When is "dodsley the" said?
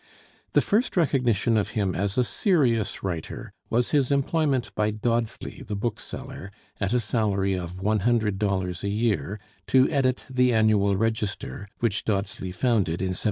4.89-5.75